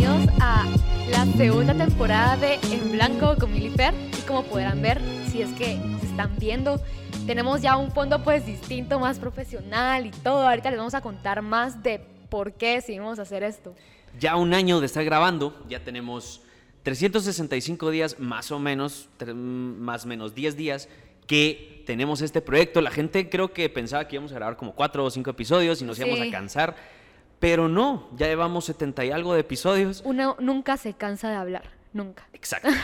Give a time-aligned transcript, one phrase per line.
[0.00, 0.66] bienvenidos a
[1.10, 3.92] la segunda temporada de En Blanco con Milifer.
[4.18, 4.98] Y como podrán ver,
[5.30, 6.80] si es que nos están viendo,
[7.26, 10.48] tenemos ya un fondo pues distinto, más profesional y todo.
[10.48, 12.00] Ahorita les vamos a contar más de
[12.30, 13.74] por qué decidimos hacer esto.
[14.18, 16.40] Ya un año de estar grabando, ya tenemos
[16.82, 20.88] 365 días más o menos, más o menos 10 días
[21.26, 22.80] que tenemos este proyecto.
[22.80, 25.84] La gente creo que pensaba que íbamos a grabar como 4 o 5 episodios y
[25.84, 26.76] nos íbamos a cansar,
[27.40, 30.02] pero no, ya llevamos 70 y algo de episodios.
[30.04, 32.28] Uno nunca se cansa de hablar, nunca.
[32.32, 32.68] Exacto.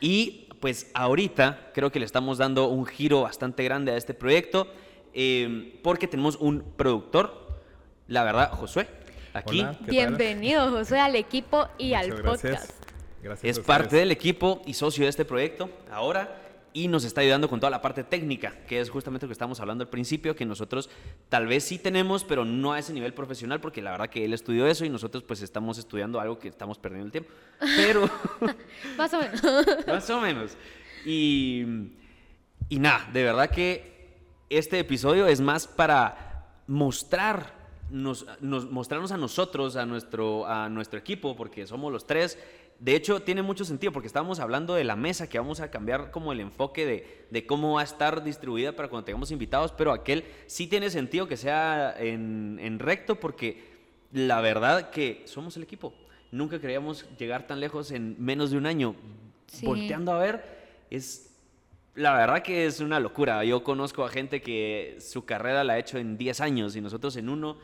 [0.00, 4.66] Y pues ahorita creo que le estamos dando un giro bastante grande a este proyecto
[5.12, 7.60] eh, porque tenemos un productor,
[8.08, 8.88] la verdad, Josué,
[9.32, 9.60] aquí.
[9.60, 9.90] Hola, ¿qué tal?
[9.90, 12.60] Bienvenido, José, al equipo y al Muchas gracias.
[12.60, 12.84] podcast.
[13.22, 16.40] Gracias Es a parte del equipo y socio de este proyecto ahora
[16.74, 19.60] y nos está ayudando con toda la parte técnica, que es justamente lo que estábamos
[19.60, 20.90] hablando al principio, que nosotros
[21.28, 24.34] tal vez sí tenemos, pero no a ese nivel profesional, porque la verdad que él
[24.34, 27.30] estudió eso y nosotros pues estamos estudiando algo que estamos perdiendo el tiempo.
[27.76, 28.10] Pero
[28.98, 29.40] Más o menos.
[29.86, 30.56] más o menos.
[31.06, 31.64] Y,
[32.68, 33.94] y nada, de verdad que
[34.50, 37.54] este episodio es más para mostrar,
[37.90, 42.38] nos, nos- mostrarnos a nosotros, a nuestro, a nuestro equipo, porque somos los tres.
[42.78, 46.10] De hecho, tiene mucho sentido porque estábamos hablando de la mesa, que vamos a cambiar
[46.10, 49.92] como el enfoque de, de cómo va a estar distribuida para cuando tengamos invitados, pero
[49.92, 53.74] aquel sí tiene sentido que sea en, en recto porque
[54.12, 55.94] la verdad que somos el equipo.
[56.30, 58.96] Nunca creíamos llegar tan lejos en menos de un año.
[59.46, 59.64] Sí.
[59.64, 60.44] Volteando a ver,
[60.90, 61.30] es
[61.94, 63.44] la verdad que es una locura.
[63.44, 67.16] Yo conozco a gente que su carrera la ha hecho en 10 años y nosotros
[67.16, 67.56] en uno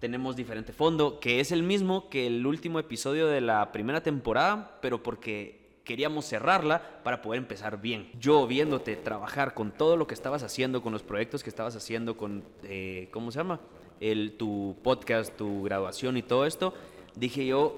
[0.00, 4.78] tenemos diferente fondo, que es el mismo que el último episodio de la primera temporada,
[4.80, 8.10] pero porque queríamos cerrarla para poder empezar bien.
[8.18, 12.16] Yo viéndote trabajar con todo lo que estabas haciendo, con los proyectos que estabas haciendo,
[12.16, 13.60] con, eh, ¿cómo se llama?
[14.00, 16.72] El, tu podcast, tu graduación y todo esto,
[17.14, 17.76] dije yo,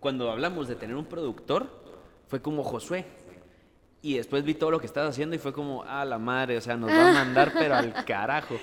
[0.00, 1.66] cuando hablamos de tener un productor,
[2.28, 3.04] fue como Josué,
[4.02, 6.60] y después vi todo lo que estás haciendo y fue como, ah, la madre, o
[6.62, 8.56] sea, nos va a mandar, pero al carajo.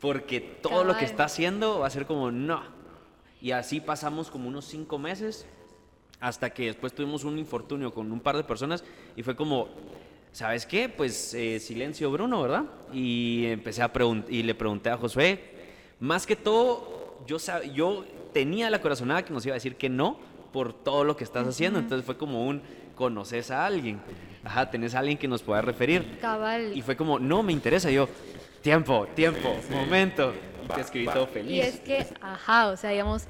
[0.00, 2.62] Porque todo lo que está haciendo va a ser como, no.
[3.40, 5.46] Y así pasamos como unos cinco meses
[6.20, 8.82] hasta que después tuvimos un infortunio con un par de personas
[9.16, 9.68] y fue como,
[10.32, 10.88] ¿sabes qué?
[10.88, 12.64] Pues eh, silencio Bruno, ¿verdad?
[12.92, 15.40] Y empecé a preguntar, y le pregunté a Josué,
[16.00, 19.88] más que todo, yo, sab- yo tenía la corazonada que nos iba a decir que
[19.88, 20.18] no
[20.52, 22.62] por todo lo que estás haciendo, entonces fue como un,
[22.96, 24.00] conoces a alguien,
[24.42, 26.18] ajá, tenés a alguien que nos pueda referir.
[26.20, 26.76] Cabal.
[26.76, 28.08] Y fue como, no, me interesa, yo,
[28.62, 30.34] tiempo, tiempo, momento.
[30.64, 31.52] Y te escribí todo feliz.
[31.52, 33.26] Y es que, ajá, o sea, digamos,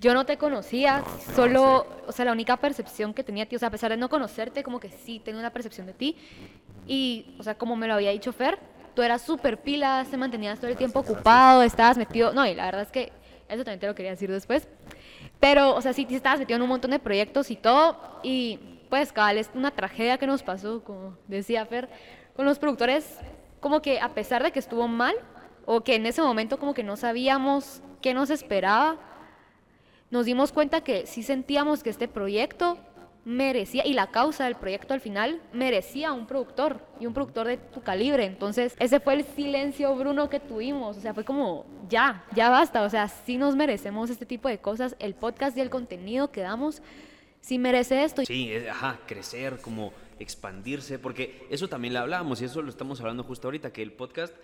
[0.00, 1.02] yo no te conocía,
[1.34, 3.96] solo, o sea, la única percepción que tenía de ti, o sea, a pesar de
[3.96, 6.16] no conocerte, como que sí tenía una percepción de ti.
[6.86, 8.58] Y, o sea, como me lo había dicho Fer,
[8.94, 12.66] tú eras súper pila, te mantenías todo el tiempo ocupado, estabas metido, no, y la
[12.66, 13.12] verdad es que
[13.48, 14.68] eso también te lo quería decir después.
[15.40, 18.58] Pero, o sea, sí, sí estabas metido en un montón de proyectos y todo, y
[18.90, 21.88] pues, cabal, es una tragedia que nos pasó, como decía Fer,
[22.36, 23.18] con los productores,
[23.64, 25.14] como que a pesar de que estuvo mal,
[25.64, 28.98] o que en ese momento como que no sabíamos qué nos esperaba,
[30.10, 32.76] nos dimos cuenta que sí sentíamos que este proyecto
[33.24, 37.56] merecía, y la causa del proyecto al final merecía un productor, y un productor de
[37.56, 38.26] tu calibre.
[38.26, 40.98] Entonces, ese fue el silencio, Bruno, que tuvimos.
[40.98, 42.82] O sea, fue como, ya, ya basta.
[42.82, 44.94] O sea, sí nos merecemos este tipo de cosas.
[44.98, 46.82] El podcast y el contenido que damos,
[47.40, 48.26] sí merece esto.
[48.26, 53.22] Sí, ajá, crecer, como expandirse, porque eso también lo hablábamos y eso lo estamos hablando
[53.24, 54.34] justo ahorita, que el podcast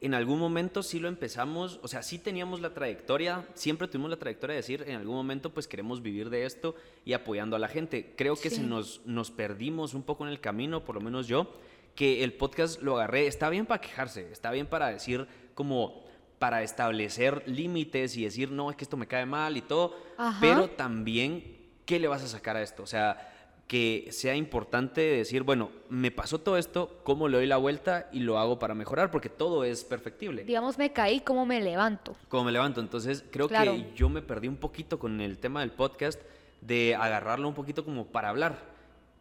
[0.00, 4.18] en algún momento sí lo empezamos, o sea, sí teníamos la trayectoria, siempre tuvimos la
[4.18, 6.74] trayectoria de decir, en algún momento pues queremos vivir de esto
[7.04, 8.12] y apoyando a la gente.
[8.16, 8.56] Creo que Sí.
[8.56, 11.50] se nos, nos perdimos un poco en el camino, por lo menos yo,
[11.94, 16.04] que el podcast lo agarré, está bien para quejarse, está bien para decir como
[16.38, 20.38] para establecer límites y decir, no, es que esto me cae mal y todo, Ajá.
[20.40, 21.56] pero también,
[21.86, 22.82] ¿qué le vas a sacar a esto?
[22.82, 23.30] O sea,
[23.66, 28.20] que sea importante decir, bueno, me pasó todo esto, ¿cómo le doy la vuelta y
[28.20, 29.10] lo hago para mejorar?
[29.10, 30.44] Porque todo es perfectible.
[30.44, 32.14] Digamos, me caí, ¿cómo me levanto?
[32.28, 32.80] Como me levanto.
[32.80, 33.72] Entonces, creo Claro.
[33.72, 36.20] que yo me perdí un poquito con el tema del podcast,
[36.60, 38.58] de agarrarlo un poquito como para hablar.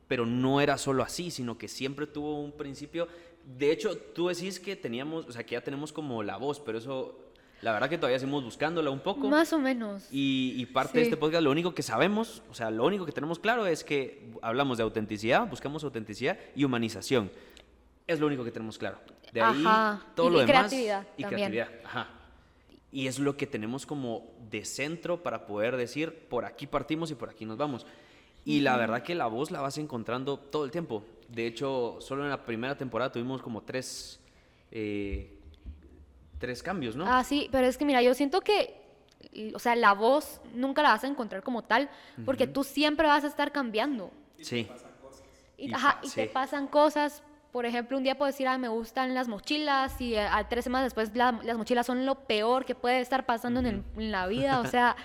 [0.10, 3.07] Pero no era solo así, sino que siempre tuvo un principio.
[3.57, 6.78] De hecho, tú decís que teníamos, o sea, que ya tenemos como la voz, pero
[6.78, 7.18] eso,
[7.63, 9.30] la verdad que todavía seguimos buscándola un poco.
[9.30, 10.07] Más o menos.
[10.12, 11.10] Y, y parte de Sí.
[11.10, 14.30] este podcast, lo único que sabemos, o sea, lo único que tenemos claro es que
[14.42, 17.31] hablamos de autenticidad, buscamos autenticidad y humanización.
[18.06, 19.00] Es lo único que tenemos claro.
[19.31, 20.06] De ahí Ajá.
[20.15, 20.68] todo Y- lo y demás.
[20.68, 21.51] creatividad y también.
[21.51, 21.86] creatividad.
[21.86, 22.07] Ajá.
[22.92, 27.15] Y es lo que tenemos como de centro para poder decir, por aquí partimos y
[27.15, 27.88] por aquí nos vamos.
[28.45, 31.04] Y la verdad que la voz la vas encontrando todo el tiempo.
[31.30, 34.19] De hecho, solo en la primera temporada tuvimos como tres,
[34.69, 35.39] eh,
[36.44, 37.06] tres cambios, ¿no?
[37.07, 38.81] Ah, sí, pero es que mira, yo siento que
[39.56, 41.90] o sea, la voz nunca la vas a encontrar como tal,
[42.25, 44.12] porque tú siempre vas a estar cambiando.
[44.42, 44.68] Sí.
[45.57, 46.16] Y, ajá, y sí.
[46.16, 47.24] te pasan cosas.
[47.54, 50.66] Por ejemplo, un día puedo decir, ah, me gustan las mochilas y eh, a tres
[50.66, 54.12] semanas después la- las mochilas son lo peor que puede estar pasando en, el- en
[54.12, 54.60] la vida.
[54.60, 54.98] O sea,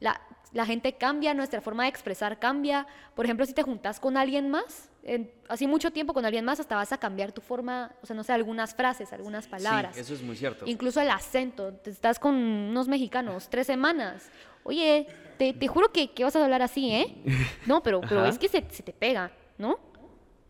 [0.00, 0.18] la,
[0.54, 2.86] la gente cambia, nuestra forma de expresar cambia.
[3.14, 6.60] Por ejemplo, si te juntas con alguien más, en, así mucho tiempo con alguien más,
[6.60, 9.96] hasta vas a cambiar tu forma, o sea, no sé, algunas frases, algunas palabras.
[9.96, 10.64] Sí, eso es muy cierto.
[10.66, 11.74] Incluso el acento.
[11.74, 14.30] Te estás con unos mexicanos tres semanas.
[14.62, 15.08] Oye,
[15.38, 17.16] te, te juro que, que vas a hablar así, ¿eh?
[17.66, 18.28] No, pero, pero Ajá.
[18.28, 19.80] es que se, se te pega, ¿no?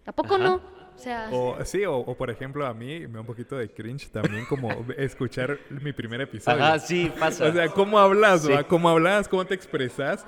[0.05, 0.45] ¿A poco Ajá.
[0.45, 0.61] no?
[0.94, 3.69] O sea, O, sí, o, o por ejemplo, a mí me da un poquito de
[3.70, 6.62] cringe también como escuchar mi primer episodio.
[6.62, 7.46] Ajá, sí, pasa.
[7.46, 8.43] O sea, ¿cómo hablas?
[8.43, 8.52] Sí.
[8.69, 9.29] ¿Cómo hablas?
[9.29, 10.26] ¿Cómo te expresas?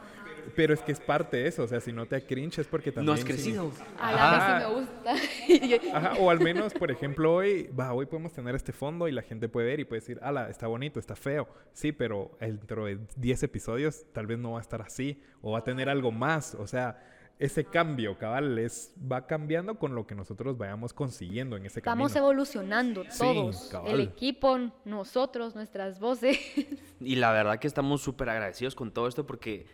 [0.54, 1.64] Pero es que es parte de eso.
[1.64, 3.06] O sea, si no te cringe es porque también...
[3.06, 3.70] no has sí- crecido.
[3.98, 5.96] a la vez sí me gusta.
[5.96, 9.22] Ajá, o al menos, por ejemplo, hoy, va, hoy podemos tener este fondo y la
[9.22, 11.48] gente puede ver y puede decir, ala, está bonito, está feo.
[11.72, 15.58] Sí, pero dentro de 10 episodios tal vez no va a estar así o va
[15.60, 16.54] a tener algo más.
[16.54, 17.02] O sea,
[17.38, 22.12] ese cambio, cabal, es, va cambiando con lo que nosotros vayamos consiguiendo en ese Vamos
[22.12, 22.26] camino.
[22.30, 23.68] evolucionando Sí, todos.
[23.70, 23.92] cabal.
[23.92, 26.38] el equipo, nosotros, nuestras voces.
[27.00, 29.66] Y la verdad que estamos súper agradecidos con todo esto porque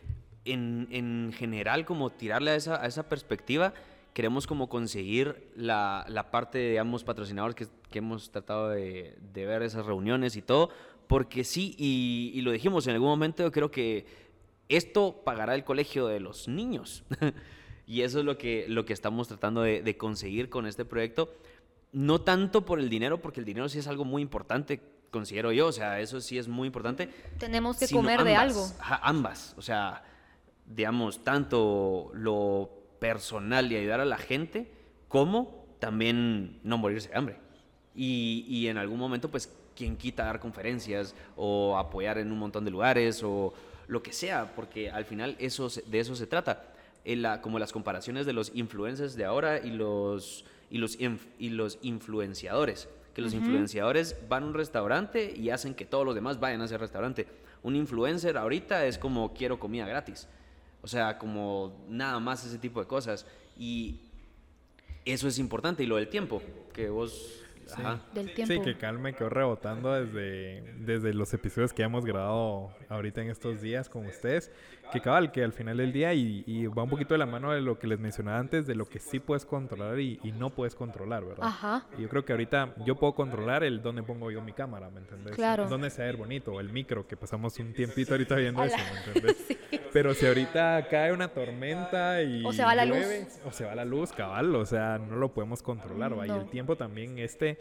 [0.45, 3.73] en, en general como tirarle a esa, a esa perspectiva
[4.13, 9.63] queremos como conseguir la, la parte, digamos, patrocinadores que, que hemos tratado de, de ver
[9.63, 10.69] esas reuniones y todo,
[11.07, 14.05] porque sí, y, y lo dijimos en algún momento, yo creo que
[14.69, 17.05] esto pagará el colegio de los niños.
[17.87, 21.33] y eso es lo que, lo que estamos tratando de, de conseguir con este proyecto.
[21.93, 24.81] No tanto por el dinero, porque el dinero sí es algo muy importante,
[25.13, 27.09] considero yo, o sea, eso sí es muy importante.
[27.39, 28.67] Tenemos que comer de algo.
[28.81, 30.03] ambas, o sea,
[30.67, 34.73] digamos, tanto lo personal y ayudar a la gente,
[35.09, 37.37] como también no morirse de hambre.
[37.95, 42.65] Y, y en algún momento, pues, quien quita dar conferencias o apoyar en un montón
[42.65, 43.53] de lugares o
[43.93, 46.65] lo que sea, porque al final eso, de eso se trata.
[47.05, 51.51] La- como las comparaciones de los influencers de ahora y los, y los, inf- y
[51.51, 52.89] los influenciadores.
[53.15, 56.65] Que los influenciadores van a un restaurante y hacen que todos los demás vayan a
[56.65, 57.27] ese restaurante.
[57.63, 60.27] Un influencer ahorita es como quiero comida gratis.
[60.81, 63.27] O sea, como nada más ese tipo de cosas.
[63.59, 64.01] Y
[65.05, 65.83] eso es importante.
[65.83, 66.41] Y lo del tiempo,
[66.73, 67.42] que vos...
[67.73, 68.01] Ajá.
[68.15, 68.55] Del tiempo.
[68.55, 73.61] Sí, que calme, quedó rebotando desde, desde los episodios que hemos grabado ahorita en estos
[73.61, 74.51] días con ustedes.
[74.93, 77.53] Que cabal, que al final del día, y, y va un poquito de la mano
[77.53, 80.51] de lo que les mencionaba antes, de lo que sí puedes controlar y, y no
[80.51, 81.47] puedes controlar, ¿verdad?
[81.47, 81.87] Ajá.
[81.97, 85.01] Y yo creo que ahorita yo puedo controlar el dónde pongo yo mi cámara, ¿me
[85.01, 85.35] entendés?
[85.35, 85.67] Claro.
[85.69, 88.63] Dónde se va a ver bonito, o el micro, que pasamos un tiempito ahorita viendo
[88.65, 89.59] eso, ¿me entendés?
[89.93, 92.97] Pero si ahorita cae una tormenta y O se va la luz.
[92.99, 96.27] llueve, o se va la luz, cabal, o sea, no lo podemos controlar, ¿va?
[96.27, 97.59] Y el tiempo también este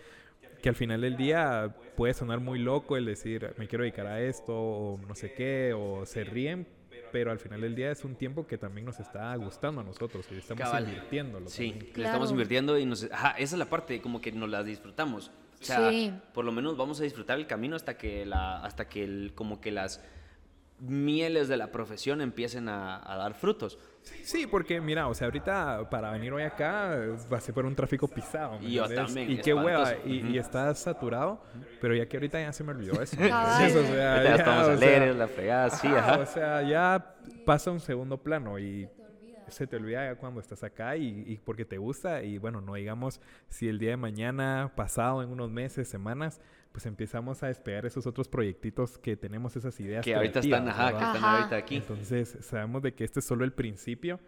[0.62, 4.22] que al final del día puede sonar muy loco el decir me quiero dedicar a
[4.22, 6.68] esto o no sé qué o se ríen
[7.12, 10.24] pero al final del día es un tiempo que también nos está gustando a nosotros
[10.32, 10.84] y estamos Cabal.
[10.84, 11.94] invirtiéndolo Sí, también.
[11.96, 12.32] le estamos Claro.
[12.32, 13.12] invirtiendo y nos...
[13.12, 15.32] Ajá, esa es la parte, como que nos la disfrutamos.
[15.60, 16.14] O sea, Sí.
[16.34, 19.60] por lo menos vamos a disfrutar el camino hasta que, la, hasta que el, como
[19.60, 20.00] que las
[20.82, 23.78] mieles de la profesión empiecen a, a dar frutos.
[24.24, 26.96] Sí, porque mira, o sea, ahorita para venir hoy acá
[27.32, 28.60] va a ser por un tráfico pisado.
[28.60, 30.40] ¿me Y yo también, Y qué hueva, y, y Ujú.
[30.40, 31.44] está saturado,
[31.80, 33.16] pero ya que ahorita ya se me olvidó eso.
[33.20, 33.62] ¿me Cabal.
[33.62, 33.76] entendés?
[33.76, 36.18] O sea, ya estamos o sea, la fregada, sí, ajá, ajá.
[36.18, 38.90] O sea, ya pasa un segundo plano y
[39.48, 43.20] se te olvida cuando estás acá y, y porque te gusta y bueno, no digamos
[43.50, 46.40] si el día de mañana, pasado en unos meses, semanas,
[46.72, 50.90] pues empezamos a despegar esos otros proyectitos que tenemos esas ideas Que ahorita están, ajá,
[50.90, 51.38] que están Ajá.
[51.40, 51.76] ahorita aquí.
[51.78, 54.20] Entonces, sabemos de que este es solo el principio.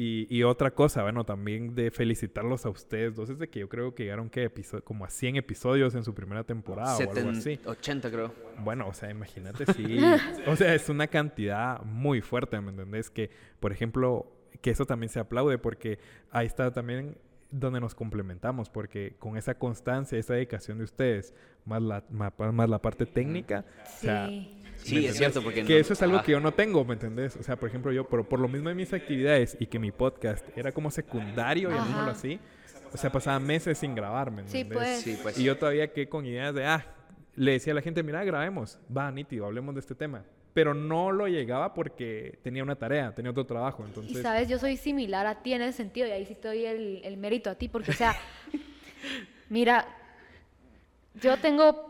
[0.00, 3.68] Y, y otra cosa, bueno, también de felicitarlos a ustedes dos, es de que yo
[3.68, 7.36] creo que llegaron episo- como a 100 episodios en su primera temporada o algo Seten-
[7.36, 7.60] así.
[7.66, 8.32] 80 creo.
[8.62, 9.98] Bueno, o sea, imagínate, sí.
[10.46, 13.10] o sea, es una cantidad muy fuerte, ¿me entendés?
[13.10, 14.30] Que, por ejemplo,
[14.60, 15.98] que eso también se aplaude porque
[16.30, 17.16] ahí está también
[17.50, 22.68] donde nos complementamos, porque con esa constancia, esa dedicación de ustedes, más la, ma- más,
[22.68, 24.54] la parte técnica, o sea, Sí.
[24.76, 26.92] Sí, ¿me es cierto, porque Que no- eso es algo que yo no tengo, ¿me
[26.94, 27.36] entendés?
[27.36, 29.90] O sea, por ejemplo, yo, por, por lo mismo de mis actividades y que mi
[29.90, 32.38] podcast era como secundario, llamémoslo así,
[32.92, 35.00] o sea, pasaba meses sin grabar, ¿me Sí, pues.
[35.00, 35.36] Sí, pues.
[35.36, 36.86] Y yo todavía que con ideas de, ah,
[37.34, 40.22] le decía a la gente, mira, grabemos, va, nítido, hablemos de este tema.
[40.54, 44.22] Pero no lo llegaba porque tenía una tarea, tenía otro trabajo, Y entonces...
[44.22, 47.00] sabes, yo soy similar a ti en ese sentido, y ahí sí te doy el,
[47.04, 48.16] el mérito a ti, porque, o sea,
[49.48, 49.86] mira,
[51.14, 51.86] yo tengo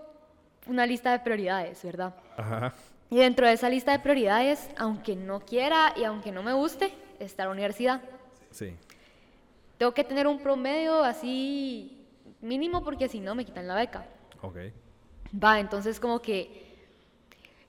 [0.66, 2.14] una lista de prioridades, ¿verdad?
[2.36, 2.74] Ajá,
[3.10, 6.92] Y dentro de esa lista de prioridades, aunque no quiera y aunque no me guste,
[7.18, 8.00] está la universidad.
[8.50, 8.74] sí.
[9.78, 12.04] Tengo que tener un promedio así
[12.40, 14.04] mínimo porque si no me quitan la beca.
[14.42, 14.56] Ok.
[15.40, 16.67] Va, entonces como que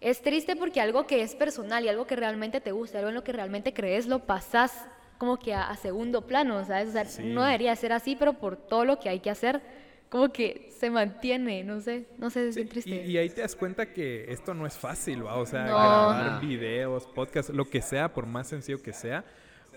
[0.01, 3.15] es triste porque algo que es personal y algo que realmente te gusta, algo en
[3.15, 4.73] lo que realmente crees, lo pasas
[5.17, 6.89] como que a, a segundo plano, ¿sabes?
[6.89, 7.23] O sea, Sí.
[7.23, 9.61] no debería ser así, pero por todo lo que hay que hacer,
[10.09, 12.89] como que se mantiene, no sé, no sé, es bien triste.
[12.89, 15.35] Y, y ahí te das cuenta que esto no es fácil, ¿va?
[15.35, 15.77] O sea, No.
[15.77, 19.25] grabar videos, podcasts, lo que sea, por más sencillo que sea.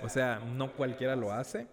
[0.02, 1.66] O sea, no cualquiera lo hace.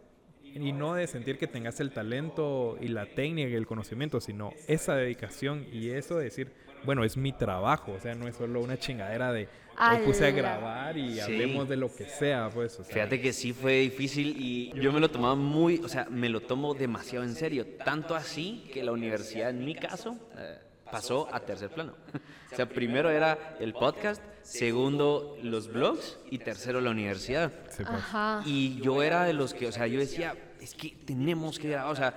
[0.43, 4.51] Y no de sentir que tengas el talento y la técnica y el conocimiento, sino
[4.67, 6.51] esa dedicación y eso de decir,
[6.83, 7.93] bueno, es mi trabajo.
[7.93, 9.47] O sea, no es solo una chingadera de
[9.79, 11.19] hoy puse a grabar y Sí.
[11.21, 12.79] hablemos de lo que sea, pues.
[12.79, 16.05] O sea, Fíjate que sí fue difícil y yo me lo tomaba muy, o sea,
[16.09, 17.65] me lo tomo demasiado en serio.
[17.85, 20.57] Tanto así que la universidad, en mi caso, eh,
[20.91, 21.93] pasó a tercer plano.
[22.51, 27.51] O sea, primero era el podcast, segundo los blogs y tercero la universidad.
[27.69, 27.89] sí, pues.
[27.89, 28.41] Ajá.
[28.43, 31.91] Y yo era de los que, o sea, yo decía, es que tenemos que grabar,
[31.91, 32.15] o sea,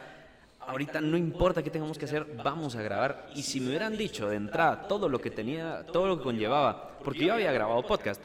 [0.66, 3.28] ahorita no importa qué tengamos que hacer, vamos a grabar.
[3.34, 6.98] Y si me hubieran dicho de entrada todo lo que tenía, todo lo que conllevaba,
[7.04, 8.22] porque yo había grabado podcast,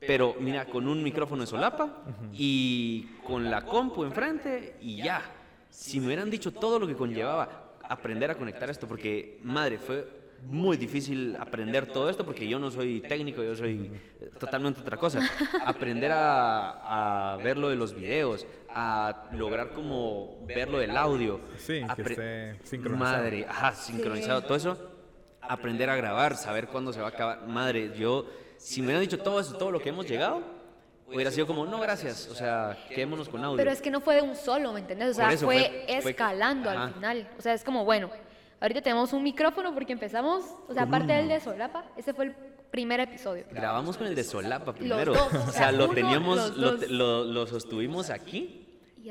[0.00, 5.22] pero mira, con un micrófono de solapa y con la compu enfrente y ya.
[5.68, 10.19] Si me hubieran dicho todo lo que conllevaba aprender a conectar esto, porque madre, fue
[10.42, 14.96] muy difícil aprender todo esto porque yo no soy técnico, yo soy eh, totalmente otra
[14.96, 15.20] cosa.
[15.64, 21.40] Aprender a, a ver lo de los videos, a lograr como ver lo del audio.
[21.58, 23.18] Sí, que esté sincronizado.
[23.18, 24.90] Madre, ajá, sincronizado, todo eso.
[25.42, 27.46] Aprender a grabar, saber cuándo se va a acabar.
[27.46, 30.42] Madre, yo, si me hubieran dicho todo eso, todo lo que hemos llegado,
[31.06, 33.56] hubiera sido como, no, gracias, o sea, quedémonos con audio.
[33.56, 35.10] Pero es que no fue de un solo, ¿me entendés?
[35.10, 36.84] O sea, fue, fue- fue- escalando ajá.
[36.84, 37.28] al final.
[37.38, 38.10] O sea, es como, bueno,
[38.60, 42.34] ahorita tenemos un micrófono porque empezamos, o sea, aparte del de Solapa, ese fue el
[42.70, 43.44] primer episodio.
[43.50, 45.12] Grabamos con el de Solapa primero.
[45.14, 48.66] dos, o sea, sea, lo uno, teníamos, los lo, lo- lo sostuvimos aquí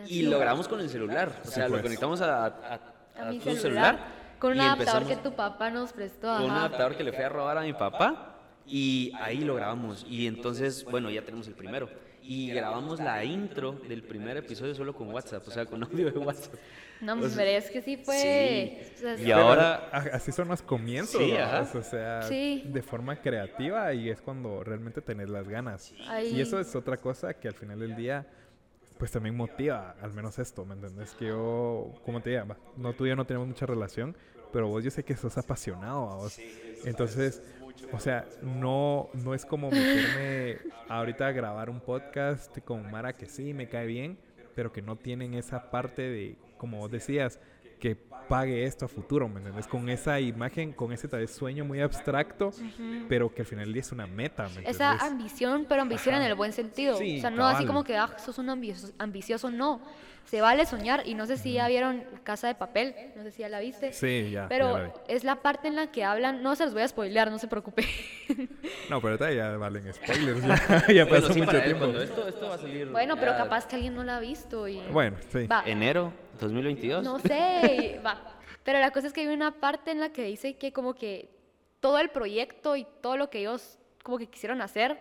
[0.07, 1.41] Y lo grabamos con el celular.
[1.43, 1.77] O sea, pues.
[1.77, 2.79] lo conectamos a, a-
[3.17, 3.99] A a mi tu celular,
[4.39, 6.27] con un y adaptador que tu papá nos prestó.
[6.37, 10.05] Con un adaptador que le fui a robar a mi papá y ahí lo grabamos.
[10.07, 11.89] Y entonces, bueno, ya tenemos el primero.
[12.21, 16.19] Y grabamos la intro del primer episodio solo con WhatsApp, o sea, con audio de
[16.19, 16.53] WhatsApp.
[17.01, 18.15] No, O hombre, sea, es que sí fue...
[18.17, 18.93] sí.
[18.95, 19.31] o sea, Y sí.
[19.31, 21.31] ahora- Pero así son los comienzos, Sí,
[21.77, 22.63] o sea, Sí.
[22.67, 25.93] de forma creativa y es cuando realmente tenés las ganas.
[26.07, 28.27] Ahí- Y eso es otra cosa que al final del día,
[28.97, 31.15] pues también motiva, al menos esto, ¿me entendés?
[31.15, 34.15] Que yo, como te va, no tú y yo no tenemos mucha relación,
[34.51, 36.37] pero vos yo sé que sos apasionado a vos.
[36.83, 37.41] Entonces,
[37.91, 43.27] o sea, no, no es como meterme ahorita a grabar un podcast con Mara que
[43.27, 44.17] sí, me cae bien,
[44.55, 47.39] pero que no tienen esa parte de, como vos decías,
[47.79, 47.95] que
[48.29, 49.67] pague esto a futuro, ¿me entiendes?
[49.67, 52.51] Con esa imagen, con ese tal vez sueño muy abstracto,
[53.09, 54.75] pero que al final es una meta, ¿me entiendes?
[54.75, 56.95] Esa ambición, pero ambición en el buen sentido.
[56.97, 57.67] Sí, o sea, no así cabal.
[57.67, 59.81] como que, ah, sos un ambicioso, ambicioso, no.
[60.25, 63.39] Se vale soñar y no sé si ya vieron Casa de Papel, no sé si
[63.41, 63.93] ya la viste.
[63.93, 64.43] Sí, ya.
[64.43, 64.91] ya Pero la vi.
[65.07, 67.47] es la parte en la que hablan, no se los voy a spoilear, no se
[67.47, 67.83] preocupe.
[68.91, 71.85] No, pero ahorita ya valen spoilers, ya, ya Bueno, pasó sí, mucho él, tiempo.
[71.99, 72.89] esto, esto va a salir.
[72.89, 74.79] bueno, pero ya capaz que alguien no la ha visto y...
[74.91, 75.47] Bueno, sí.
[75.47, 77.03] Va, Enero 2022.
[77.03, 78.35] no sé, va.
[78.63, 81.29] Pero la cosa es que hay una parte en la que dice que como que
[81.79, 84.97] todo el proyecto y todo lo que ellos como que quisieron hacer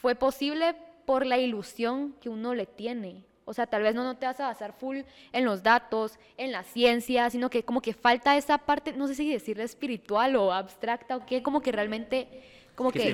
[0.00, 3.24] fue posible por la ilusión que uno le tiene.
[3.44, 4.98] O sea, tal vez no, no te vas a basar full
[5.32, 9.14] en los datos, en la ciencia, sino que como que falta esa parte, no sé
[9.14, 12.28] si decirle espiritual o abstracta o qué, como que realmente,
[12.76, 13.12] como Que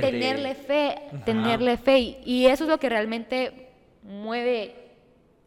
[0.00, 1.98] tenerle fe, tenerle fe.
[1.98, 3.68] Y, y eso es lo que realmente
[4.02, 4.87] mueve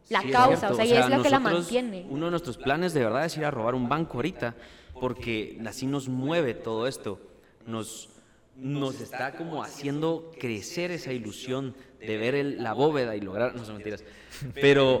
[0.08, 2.06] la Sí, causa, o sea, y es lo que la mantiene.
[2.08, 4.54] Uno de nuestros planes de verdad es ir a robar un banco ahorita,
[5.00, 7.20] porque así nos mueve todo esto.
[7.66, 8.08] Nos,
[8.56, 13.54] nos está como haciendo crecer esa ilusión de ver el- la bóveda y lograr.
[13.54, 14.04] No son mentiras.
[14.54, 15.00] Pero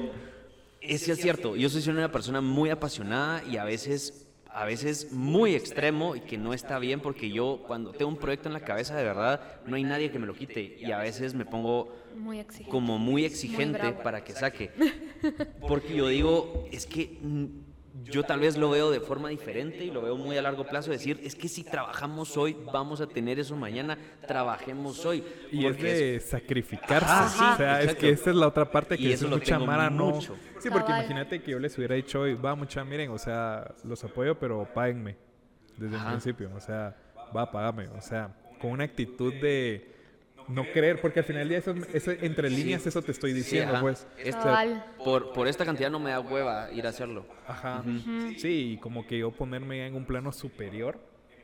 [0.80, 1.56] es, es cierto.
[1.56, 4.28] Yo soy una persona muy apasionada y a veces.
[4.54, 8.48] A veces muy extremo y que no está bien porque yo cuando tengo un proyecto
[8.48, 11.34] en la cabeza de verdad no hay nadie que me lo quite y a veces
[11.34, 14.70] me pongo Muy como muy exigente para que saque.
[15.66, 17.18] Porque yo digo, es que
[18.04, 20.90] yo tal vez lo veo de forma diferente y lo veo muy a largo plazo,
[20.90, 25.22] decir, es que si trabajamos hoy, vamos a tener eso mañana, trabajemos hoy.
[25.50, 27.06] Y es Porque de sacrificarse.
[27.06, 29.28] Ajá, sí, o sea, es que esa es la otra parte que Y es eso
[29.28, 30.10] mucha mara no.
[30.10, 30.36] mucho.
[30.58, 31.00] Sí, porque Cabal.
[31.00, 34.66] imagínate que yo les hubiera dicho hoy, va mucha, miren, o sea, los apoyo, pero
[34.72, 35.16] páguenme
[35.76, 36.50] desde el principio.
[36.56, 36.96] O sea,
[37.36, 37.88] va, págame.
[37.88, 39.92] O sea, con una actitud de
[40.48, 43.36] no creer, porque al final del día eso, eso entre líneas eso te estoy Sí,
[43.38, 43.80] diciendo, ajá.
[43.82, 44.06] pues.
[45.04, 47.26] Por, por esta cantidad no me da hueva ir a hacerlo.
[47.46, 47.82] Ajá.
[48.38, 50.98] Sí, y como que yo ponerme en un plano superior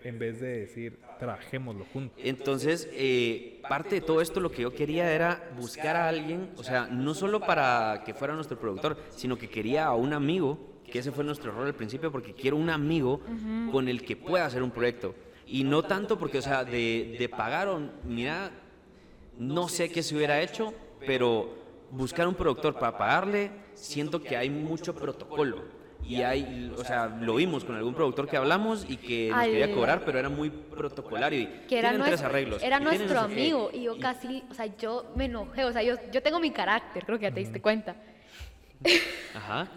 [0.04, 2.16] en vez de decir, trabajémoslo juntos.
[2.22, 6.62] Entonces, eh, parte de todo esto lo que yo quería era buscar a alguien, o
[6.62, 11.00] sea, no solo para que fuera nuestro productor, sino que quería a un amigo, que
[11.00, 13.20] ese fue nuestro error al principio, porque quiero un amigo
[13.72, 15.14] con el que pueda hacer un proyecto.
[15.48, 18.52] Y no tanto porque, o sea, de, de pagar, o, mira,
[19.38, 20.74] no sé qué se hubiera hecho,
[21.06, 21.48] pero
[21.90, 25.78] buscar un productor para pagarle, siento que hay mucho protocolo.
[26.04, 29.50] Y hay, o sea, lo vimos con algún productor que hablamos y que nos Al-
[29.50, 31.40] quería cobrar, pero era muy protocolario.
[31.40, 32.62] Y que era, tienen tres nuestro, arreglos.
[32.62, 36.22] era nuestro amigo y yo casi, o sea, yo me enojé, o sea, yo, yo
[36.22, 37.94] tengo mi carácter, creo que ya te diste cuenta.
[39.34, 39.68] Ajá.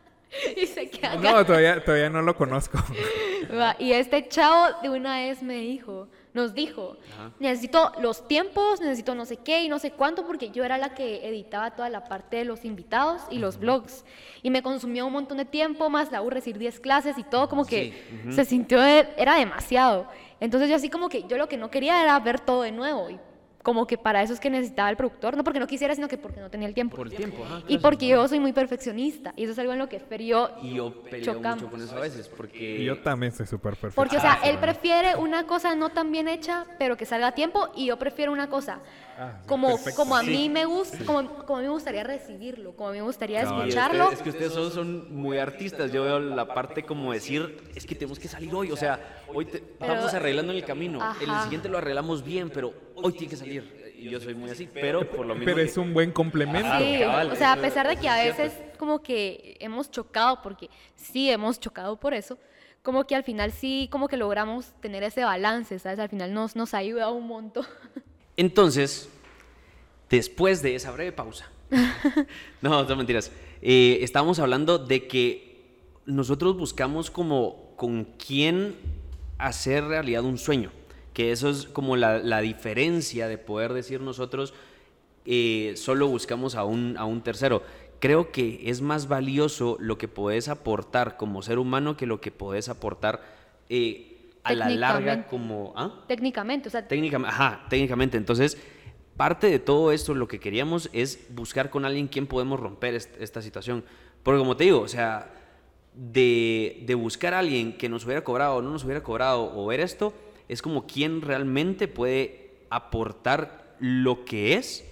[0.56, 2.78] y se queda No, todavía, todavía no lo conozco.
[3.78, 7.30] Y este chavo de una vez me dijo, nos dijo, Ajá.
[7.40, 10.94] necesito los tiempos, necesito no sé qué y no sé cuánto, porque yo era la
[10.94, 14.04] que editaba toda la parte de los invitados y los blogs.
[14.42, 17.48] Y me consumió un montón de tiempo, más la U recibir 10 clases y todo,
[17.48, 17.92] como que
[18.24, 20.06] Sí, se sintió, de- era demasiado.
[20.40, 23.10] Entonces yo así como que yo lo que no quería era ver todo de nuevo.
[23.10, 23.18] Y
[23.62, 26.18] como que para eso es que necesitaba el productor, no porque no quisiera, sino que
[26.18, 26.96] porque no tenía el tiempo.
[26.96, 27.62] Por el tiempo, ajá.
[27.68, 30.26] y porque yo soy muy perfeccionista, y eso es algo en lo que Fer y
[30.28, 31.60] yo Y yo peleo chocamos.
[31.62, 32.78] mucho con eso a veces, porque...
[32.80, 33.94] Y yo también soy súper perfecto.
[33.94, 37.28] Porque, o sea, Ah, él prefiere una cosa no tan bien hecha, pero que salga
[37.28, 38.80] a tiempo, y yo prefiero una cosa
[39.18, 39.96] Ah, como, perfecto.
[40.00, 40.30] como a Sí.
[40.30, 43.42] mí me gusta, como, como a mí me gustaría recibirlo, como a mí me gustaría
[43.42, 44.10] escucharlo.
[44.10, 45.92] es que ustedes son muy artistas.
[45.92, 48.72] Yo veo la parte como decir, es que tenemos que salir hoy.
[48.72, 48.98] O sea,
[49.34, 51.00] hoy te- Pero- vamos arreglando en el camino.
[51.20, 53.82] El siguiente lo arreglamos bien, pero hoy tiene que salir.
[53.96, 55.44] Y yo soy muy así, pero por lo menos.
[55.44, 56.68] Pero es un buen complemento.
[56.70, 59.90] Ah, Sí, cabal, o sea, a pesar de que a es veces como que hemos
[59.92, 62.36] chocado, porque sí hemos chocado por eso,
[62.82, 66.00] como que al final sí como que logramos tener ese balance, ¿sabes?
[66.00, 67.64] Al final nos, nos ayuda un montón.
[68.36, 69.08] Entonces,
[70.10, 71.48] después de esa breve pausa.
[72.60, 73.30] no, son mentiras.
[73.62, 75.64] Eh, estábamos hablando de que
[76.06, 78.74] nosotros buscamos como con quién
[79.46, 80.70] hacer realidad un sueño.
[81.12, 84.54] Que eso es como la, la diferencia de poder decir nosotros
[85.26, 87.62] eh, solo buscamos a un, a un tercero.
[88.00, 92.30] Creo que es más valioso lo que podés aportar como ser humano que lo que
[92.32, 93.22] podés aportar
[93.68, 95.72] eh, a la larga como...
[95.76, 96.02] ¿ah?
[96.08, 98.16] Técnicamente, o sea, Técnicamente, ajá, técnicamente.
[98.16, 98.58] Entonces,
[99.16, 103.20] parte de todo esto, lo que queríamos es buscar con alguien quien podemos romper est-
[103.20, 103.84] esta situación.
[104.24, 105.30] Porque como te digo, o sea,
[105.94, 109.66] de, de buscar a alguien que nos hubiera cobrado o no nos hubiera cobrado o
[109.66, 110.12] ver esto,
[110.48, 114.84] es como quien realmente puede aportar lo que es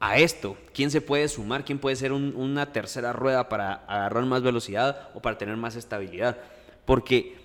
[0.00, 0.56] a esto.
[0.72, 1.64] ¿Quién se puede sumar?
[1.64, 5.76] ¿Quién puede ser un- una tercera rueda para agarrar más velocidad o para tener más
[5.76, 6.38] estabilidad?
[6.84, 7.36] Porque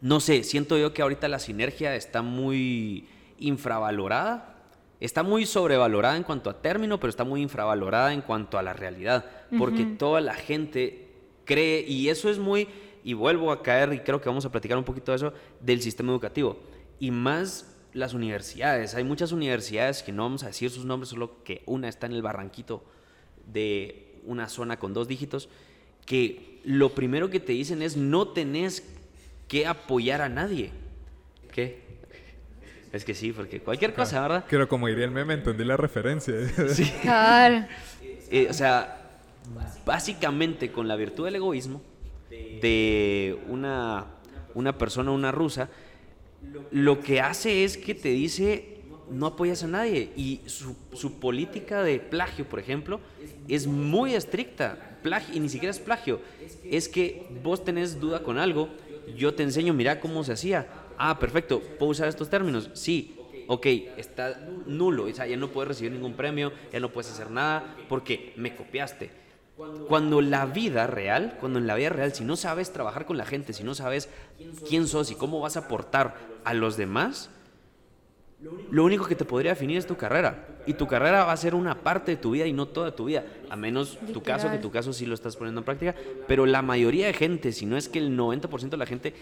[0.00, 3.08] no sé, siento yo que ahorita la sinergia está muy
[3.38, 4.54] infravalorada.
[5.00, 8.72] Está muy sobrevalorada en cuanto a término, pero está muy infravalorada en cuanto a la
[8.72, 9.24] realidad.
[9.58, 11.05] Porque toda la gente
[11.46, 12.68] cree, y eso es muy,
[13.02, 15.80] y vuelvo a caer, y creo que vamos a platicar un poquito de eso, del
[15.80, 16.58] sistema educativo.
[17.00, 18.94] Y más las universidades.
[18.94, 22.12] Hay muchas universidades que no vamos a decir sus nombres, solo que una está en
[22.12, 22.84] el barranquito
[23.46, 25.48] de una zona con dos dígitos,
[26.04, 28.86] que lo primero que te dicen es no tenés
[29.48, 30.72] que apoyar a nadie.
[31.52, 31.86] ¿Qué?
[32.92, 34.44] Es que sí, porque cualquier cosa, ¿verdad?
[34.48, 36.34] Pero como diría el meme, entendí la referencia.
[36.68, 36.90] Sí.
[37.02, 37.68] cabal.
[38.30, 39.05] Eh, o sea,
[39.84, 41.82] básicamente con la virtud del egoísmo
[42.30, 44.06] de una,
[44.54, 45.68] una persona, una rusa,
[46.70, 48.76] lo que hace es que te dice
[49.10, 50.10] no apoyas a nadie.
[50.16, 53.00] Y su, su política de plagio, por ejemplo,
[53.48, 54.98] es muy estricta.
[55.02, 56.20] Plagio, y ni siquiera es plagio.
[56.64, 58.68] Es que vos tenés duda con algo,
[59.16, 60.66] yo te enseño, mira cómo se hacía.
[60.98, 62.70] Ah, perfecto, ¿puedo usar estos términos?
[62.74, 63.12] Sí.
[63.48, 67.30] Ok, está nulo, o sea, ya no puedes recibir ningún premio, ya no puedes hacer
[67.30, 69.25] nada porque me copiaste.
[69.88, 73.24] Cuando la vida real, cuando en la vida real, si no sabes trabajar con la
[73.24, 74.08] gente, si no sabes
[74.68, 76.14] quién sos y cómo vas a aportar
[76.44, 77.30] a los demás,
[78.70, 80.46] lo único que te podría definir es tu carrera.
[80.66, 83.06] Y tu carrera va a ser una parte de tu vida y no toda tu
[83.06, 83.24] vida.
[83.48, 85.94] A menos tu caso, que tu caso sí lo estás poniendo en práctica.
[86.26, 89.14] Pero la mayoría de gente, si no es que el 90% de la gente,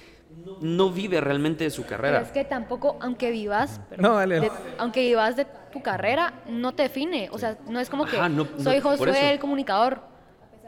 [0.60, 2.20] no vive realmente de su Pero carrera.
[2.22, 7.28] es que tampoco, aunque vivas, No, de- aunque vivas de tu carrera, no te define.
[7.30, 8.80] O sea, no es como que Ajá, no- no, soy.
[8.80, 10.12] Josué el comunicador.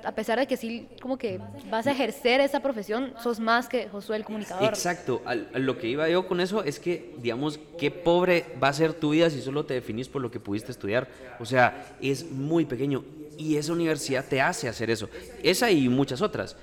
[0.07, 3.88] A pesar de que sí, como que vas a ejercer esa profesión, sos más que
[3.88, 4.69] Josué el comunicador.
[4.69, 8.73] Exacto, a lo que iba yo con eso es que, digamos, qué pobre va a
[8.73, 11.09] ser tu vida si solo te definís por lo que pudiste estudiar.
[11.40, 13.05] O sea, es muy pequeño
[13.37, 15.11] y esa universidad te hace hacer eso.
[15.42, 16.57] Esa y muchas otras,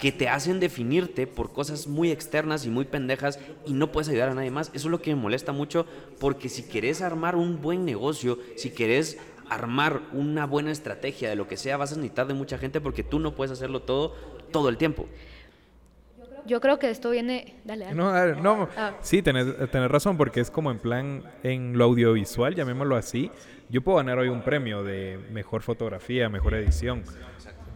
[0.00, 4.30] que te hacen definirte por cosas muy externas y muy pendejas y no puedes ayudar
[4.30, 4.68] a nadie más.
[4.74, 5.86] Eso es lo que me molesta mucho
[6.18, 9.16] porque si querés armar un buen negocio, si querés
[9.48, 13.02] armar una buena estrategia de lo que sea, vas a necesitar de mucha gente porque
[13.02, 14.14] tú no puedes hacerlo todo
[14.54, 15.08] todo el tiempo.
[16.46, 17.56] Yo creo que esto viene...
[17.64, 17.96] Dale, dale.
[17.96, 18.68] No, dale, no.
[18.76, 18.92] Ah.
[19.00, 23.32] sí, tenés, tenés razón, porque es como en plan, en lo audiovisual, llamémoslo así.
[23.68, 27.02] Yo puedo ganar hoy un premio de mejor fotografía, mejor edición.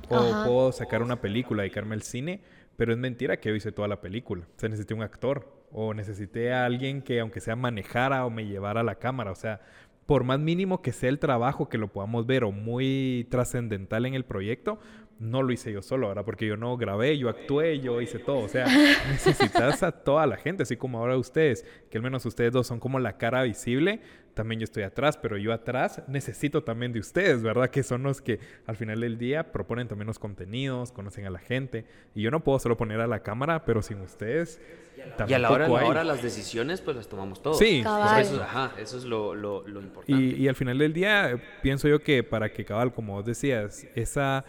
[0.08, 0.44] O Ajá.
[0.46, 2.40] puedo sacar una película, dedicarme al cine,
[2.76, 4.44] pero es mentira que yo hice toda la película.
[4.44, 8.46] O sea, necesité un actor o necesité a alguien que aunque sea manejara o me
[8.46, 9.32] llevara a la cámara.
[9.32, 9.60] O sea,
[10.08, 14.14] por más mínimo que sea el trabajo que lo podamos ver o muy trascendental en
[14.14, 14.78] el proyecto,
[15.18, 16.24] no lo hice yo solo, ¿verdad?
[16.24, 18.38] Porque yo no grabé, yo actué, yo hice todo.
[18.40, 18.66] O sea,
[19.10, 22.78] necesitas a toda la gente, así como ahora ustedes, que al menos ustedes dos son
[22.80, 24.00] como la cara visible.
[24.34, 27.70] También yo estoy atrás, pero yo atrás necesito también de ustedes, ¿verdad?
[27.70, 31.40] Que son los que al final del día proponen también los contenidos, conocen a la
[31.40, 31.84] gente.
[32.14, 34.60] Y yo no puedo solo poner a la cámara, pero sin ustedes
[35.26, 35.72] Y a la hora, hay.
[35.72, 37.58] ahora las decisiones, pues las tomamos todos.
[37.58, 38.22] Sí, Cabal.
[38.22, 40.22] Eso, ajá, eso es lo, lo, lo importante.
[40.22, 43.24] Y, y al final del día, eh, pienso yo que para que cabal, como vos
[43.24, 44.44] decías, esa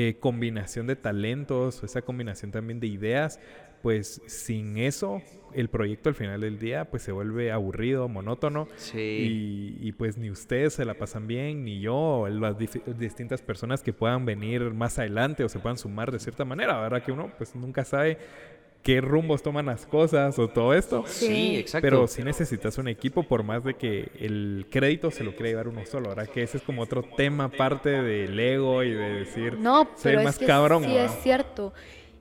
[0.00, 3.40] eh, combinación de talentos, esa combinación también de ideas,
[3.82, 8.68] pues sin eso, el proyecto al final del día, pues se vuelve aburrido, monótono.
[8.76, 9.76] Sí.
[9.80, 12.54] Y, y, pues ni ustedes se la pasan bien, ni yo, o las
[12.96, 17.02] distintas personas que puedan venir más adelante o se puedan sumar de cierta manera, ¿verdad?
[17.02, 18.18] Que uno pues nunca sabe
[18.82, 21.04] qué rumbos toman las cosas o todo esto.
[21.06, 21.84] Sí, exacto.
[21.86, 25.68] Pero sí necesitas un equipo por más de que el crédito se lo quiera llevar
[25.68, 26.28] uno solo, ¿verdad?
[26.28, 30.18] Que ese es como otro tema aparte del ego y de decir, No, soy pero
[30.20, 30.84] es más que cabrón.
[30.84, 31.04] sí ¿verdad?
[31.16, 31.72] es cierto.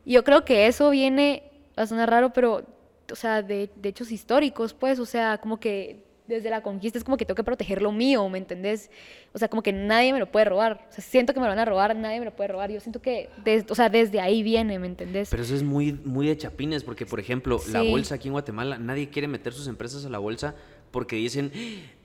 [0.03, 1.43] Y yo creo que eso viene,
[1.77, 2.63] va a sonar raro, pero,
[3.11, 7.03] o sea, de, de hechos históricos, pues, o sea, como que desde la conquista es
[7.03, 8.89] como que tengo que proteger lo mío, ¿me entendés?
[9.33, 10.85] O sea, como que nadie me lo puede robar.
[10.89, 12.69] O sea, siento que me lo van a robar, nadie me lo puede robar.
[12.71, 15.29] Yo siento que, des- o sea, desde ahí viene, ¿me entendés?
[15.29, 18.77] Pero eso es muy, muy de chapines, porque, por ejemplo, la bolsa aquí en Guatemala,
[18.77, 20.55] nadie quiere meter sus empresas a la bolsa
[20.91, 21.51] porque dicen,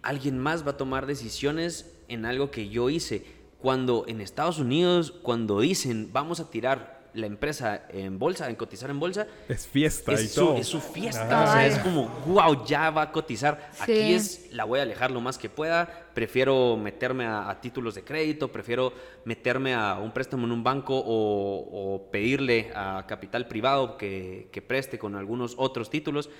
[0.02, 3.24] "Ah, alguien más va a tomar decisiones en algo que yo hice.
[3.58, 8.88] Cuando en Estados Unidos, cuando dicen, vamos a tirar la empresa en bolsa, en cotizar
[8.90, 10.56] en bolsa, Es fiesta y su, todo.
[10.56, 11.42] es su fiesta.
[11.42, 11.50] Ajá.
[11.50, 13.70] O sea, es como, wow, ya va a cotizar.
[13.78, 16.08] Aquí es, la voy a alejar lo más que pueda.
[16.14, 18.92] Prefiero meterme a, a títulos de crédito, prefiero
[19.24, 24.62] meterme a un préstamo en un banco o, o pedirle a capital privado que, que
[24.62, 26.30] preste con algunos otros títulos.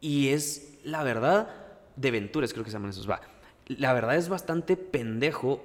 [0.00, 1.48] Y es, la verdad,
[1.96, 3.20] de Ventures creo que se llaman esos, va.
[3.66, 5.62] La verdad es bastante pendejo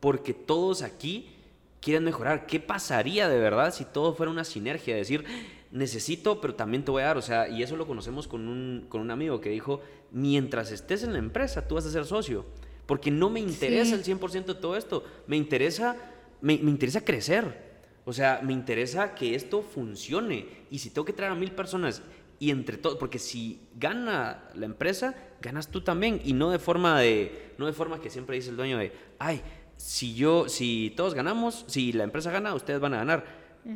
[0.00, 1.34] porque todos aquí
[1.80, 2.46] quieren mejorar.
[2.46, 4.94] ¿Qué pasaría de verdad si todo fuera una sinergia?
[4.96, 5.24] Decir,
[5.70, 7.18] necesito, pero también te voy a dar.
[7.18, 11.02] O sea, y eso lo conocemos con un, con un amigo que dijo, mientras estés
[11.02, 12.44] en la empresa, tú vas a ser socio.
[12.86, 14.10] Porque no me interesa Sí.
[14.10, 15.04] el 100% de todo esto.
[15.26, 15.96] Me interesa,
[16.40, 17.70] me, me interesa crecer.
[18.04, 20.46] O sea, me interesa que esto funcione.
[20.70, 22.02] Y si tengo que traer a mil personas
[22.40, 26.20] y entre todos, porque si gana la empresa, ganas tú también.
[26.24, 29.42] Y no de forma de, no de forma que siempre dice el dueño de, ay,
[29.80, 33.24] si yo, si todos ganamos, si la empresa gana, ustedes van a ganar.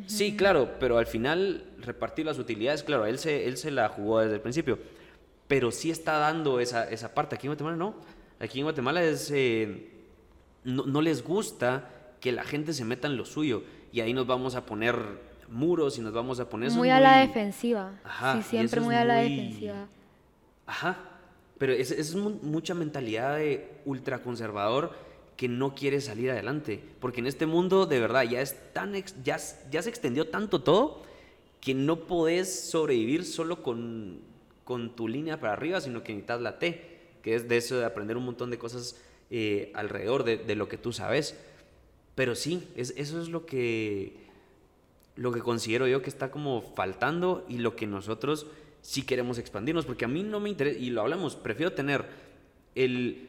[0.07, 4.19] Sí, claro, pero al final repartir las utilidades, claro, él se, él se la jugó
[4.19, 4.77] desde el principio.
[5.47, 7.35] Pero sí está dando esa, esa parte.
[7.35, 7.95] Aquí en Guatemala no.
[8.39, 9.89] Aquí en Guatemala es, eh,
[10.63, 11.89] no, no les gusta
[12.19, 13.63] que la gente se meta en lo suyo.
[13.91, 14.95] Y ahí nos vamos a poner
[15.49, 16.71] muros y nos vamos a poner...
[16.71, 17.91] muy a la defensiva.
[18.03, 19.87] Ajá, sí, siempre muy a la muy- defensiva.
[20.65, 20.97] Ajá.
[21.59, 24.93] Pero es, es mu- mucha mentalidad de ultraconservador
[25.37, 26.81] que no quiere salir adelante.
[26.99, 28.93] Porque en este mundo, de verdad, ya es tan
[29.23, 29.37] ya,
[29.71, 31.03] ya se extendió tanto todo
[31.61, 34.19] que no podés sobrevivir solo con,
[34.63, 37.85] con tu línea para arriba, sino que necesitas la T, que es de eso de
[37.85, 41.35] aprender un montón de cosas eh, alrededor de, de lo que tú sabes.
[42.13, 44.15] Pero sí, es, eso es lo que,
[45.15, 48.47] lo que considero yo que está como faltando y lo que nosotros
[48.81, 52.05] sí queremos expandirnos, porque a mí no me interesa, y lo hablamos, prefiero tener
[52.75, 53.27] el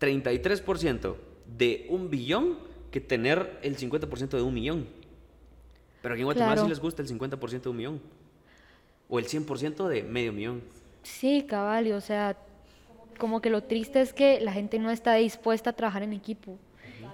[0.00, 1.14] 33%
[1.56, 2.58] de un billón
[2.90, 4.86] que tener el 50% de un millón.
[6.02, 6.66] Pero aquí en Guatemala Claro.
[6.66, 8.00] sí les gusta el 50% de un millón.
[9.08, 10.62] O el 100% de medio millón.
[11.02, 12.36] Sí, cabal, o sea,
[13.18, 16.58] como que lo triste es que la gente no está dispuesta a trabajar en equipo.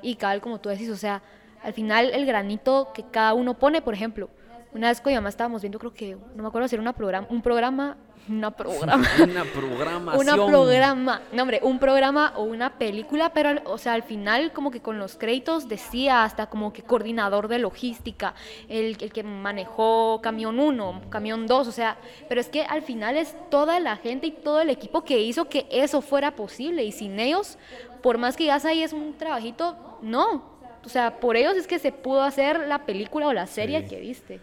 [0.02, 1.22] Y cabal, como tú decís, o sea,
[1.62, 4.30] al final el granito que cada uno pone, por ejemplo,
[4.72, 6.92] una vez con mi mamá estábamos viendo, creo que, no me acuerdo si era una
[6.92, 7.96] programa, un programa,
[8.28, 10.20] una programa, Una programación.
[10.20, 14.70] una programa, no hombre, un programa o una película, pero o sea, al final como
[14.70, 18.34] que con los créditos decía hasta como que coordinador de logística,
[18.68, 21.96] el, el que manejó camión 1, camión 2, o sea,
[22.28, 25.48] pero es que al final es toda la gente y todo el equipo que hizo
[25.48, 27.58] que eso fuera posible y sin ellos,
[28.02, 30.49] por más que digas ahí es un trabajito, no.
[30.84, 33.88] O sea, por ellos es que se pudo hacer la película o la serie Sí.
[33.88, 34.40] que viste.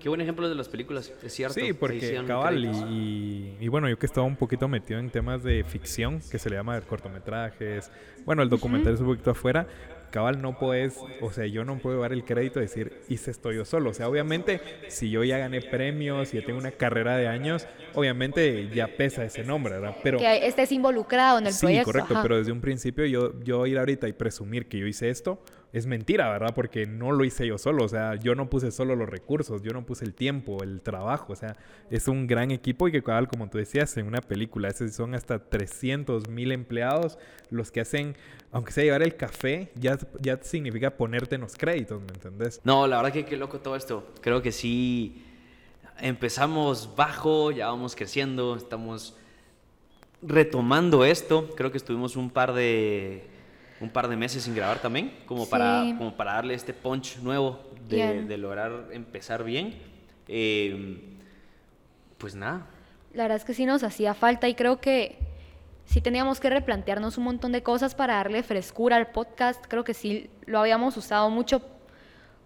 [0.00, 1.54] Qué buen ejemplo de las películas, es cierto.
[1.54, 2.90] Sí, porque cabal, y, créditos.
[2.90, 6.48] y- y bueno, yo que estaba un poquito metido en temas de ficción, que se
[6.48, 7.90] le llama cortometrajes,
[8.24, 9.66] bueno, el documental es un poquito afuera,
[10.10, 13.52] cabal, no puedes, o sea, yo no puedo dar el crédito de decir, hice esto
[13.52, 17.16] yo solo, o sea, obviamente, si yo ya gané premios y ya tengo una carrera
[17.16, 19.96] de años, obviamente ya pesa ese nombre, ¿verdad?
[20.02, 20.18] Pero...
[20.18, 21.84] Que estés involucrado en el sí, proyecto.
[21.86, 22.22] correcto, ajá.
[22.22, 25.42] pero desde un principio yo, yo ir ahorita y presumir que yo hice esto,
[25.76, 26.54] es mentira, ¿verdad?
[26.54, 29.72] Porque no lo hice yo solo, o sea, yo no puse solo los recursos, yo
[29.72, 31.54] no puse el tiempo, el trabajo, o sea,
[31.90, 36.30] es un gran equipo y que, como tú decías, en una película, son hasta 300
[36.30, 37.18] mil empleados
[37.50, 38.16] los que hacen,
[38.52, 42.58] aunque sea llevar el café, ya, ya significa ponerte en los créditos, ¿me entendés?
[42.64, 44.14] No, la verdad que qué loco todo esto.
[44.22, 45.26] Creo que sí
[46.00, 49.14] empezamos bajo, ya vamos creciendo, estamos
[50.22, 51.50] retomando esto.
[51.54, 53.35] Creo que estuvimos un par de
[53.80, 57.60] un par de meses sin grabar también, como para como para darle este punch nuevo
[57.88, 59.74] de, lograr empezar bien.
[60.28, 61.16] Eh,
[62.18, 62.66] pues nada.
[63.12, 65.18] La verdad es que sí nos hacía falta y creo que
[65.84, 69.64] sí teníamos que replantearnos un montón de cosas para darle frescura al podcast.
[69.66, 71.62] Creo que sí lo habíamos usado mucho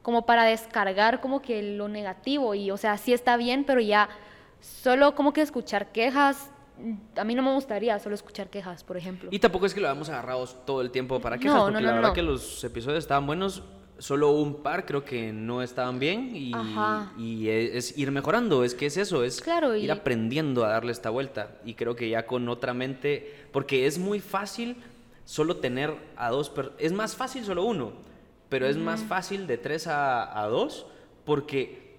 [0.03, 4.09] como para descargar como que lo negativo y o sea, sí está bien, pero ya
[4.61, 6.51] solo como que escuchar quejas,
[7.17, 9.29] a mí no me gustaría solo escuchar quejas, por ejemplo.
[9.33, 11.81] Y tampoco es que lo hayamos agarrado todo el tiempo para No, quejas, no, porque
[11.81, 12.15] no, la verdad no.
[12.15, 13.63] que los episodios estaban buenos.
[13.99, 16.53] Solo un par creo que no estaban bien y,
[17.19, 20.69] y es, es ir mejorando, es que es eso, es Claro, y- ir aprendiendo a
[20.71, 21.59] darle esta vuelta.
[21.67, 24.77] Y creo que ya con otra mente, porque es muy fácil
[25.27, 27.93] solo tener a dos, es más fácil solo uno,
[28.49, 30.87] pero es más fácil de tres a, a dos
[31.27, 31.91] porque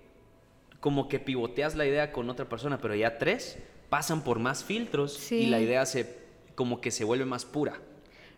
[0.80, 3.60] como que pivoteas la idea con otra persona, pero ya tres
[3.91, 5.45] pasan por más filtros y Sí.
[5.47, 6.17] la idea se
[6.56, 7.73] como que se vuelve más pura.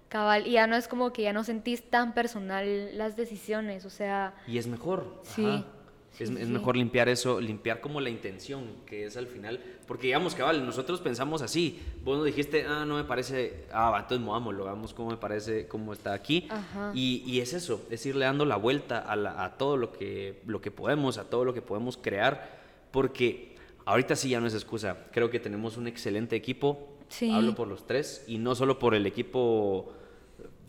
[0.09, 3.89] Cabal, y ya no es como que ya no sentís tan personal las decisiones, o
[3.89, 5.21] sea, Y es mejor.
[5.23, 5.65] Sí, ajá.
[6.11, 9.59] sí, es, sí, es mejor limpiar eso, limpiar como la intención que es al final.
[9.87, 11.79] Porque digamos, cabal, nosotros pensamos así.
[12.03, 15.93] Vos nos dijiste, ah, no me parece, ah, entonces movámoslo, veamos cómo me parece, cómo
[15.93, 16.47] está aquí.
[16.49, 16.91] Ajá.
[16.95, 20.41] Y, y es eso, es irle dando la vuelta a, la- a todo lo que,
[20.47, 22.61] lo que podemos, a todo lo que podemos crear.
[22.91, 23.52] Porque
[23.86, 24.98] ahorita sí ya no es excusa.
[25.12, 26.89] Creo que tenemos un excelente equipo.
[27.10, 27.32] Sí.
[27.32, 29.93] Hablo por los tres y no solo por el equipo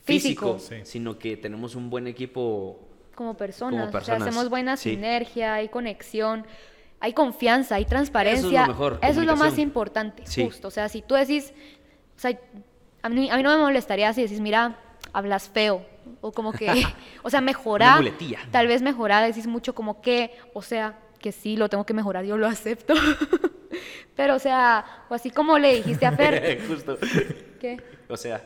[0.05, 0.59] físico, Físico.
[0.59, 0.77] Sí.
[0.85, 2.79] sino que tenemos un buen equipo
[3.15, 4.91] como personas, o sea, personas, hacemos buena sí.
[4.91, 6.45] sinergia, hay conexión,
[7.01, 8.49] hay confianza, hay transparencia.
[8.49, 10.45] Eso es lo mejor, Eso es lo más importante, Sí.
[10.45, 10.69] justo.
[10.69, 11.55] O sea, si tú decís,
[12.17, 12.39] o sea,
[13.03, 14.79] a mí, a mí no me molestaría si decís, mira,
[15.13, 15.87] hablas feo,
[16.21, 16.67] o como que,
[17.23, 18.05] o sea, mejorar.
[18.51, 22.23] Tal vez mejorar, decís mucho como que, o sea, que sí, lo tengo que mejorar,
[22.27, 22.93] yo lo acepto.
[24.15, 26.99] Pero, o sea, o así como le dijiste a Fer, Justo.
[27.59, 27.83] ¿qué?
[28.09, 28.43] O sea,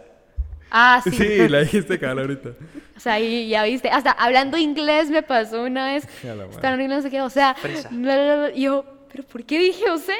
[0.71, 1.11] Ah, sí.
[1.11, 2.51] Sí, la dijiste cabal ahorita.
[2.97, 6.05] O sea, y ya viste, hasta hablando inglés me pasó una vez.
[6.25, 6.47] Madre.
[6.51, 7.88] Estaba hablando no sé qué, o sea, Fresa.
[7.93, 10.17] bla, bla, bla, y yo, pero ¿por qué dije o sea?